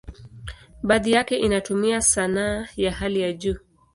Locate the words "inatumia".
1.37-2.01